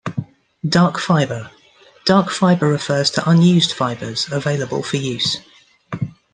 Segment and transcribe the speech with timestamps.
[0.67, 1.51] Dark fiber:
[2.05, 5.37] Dark fiber refers to unused fibers, available for use.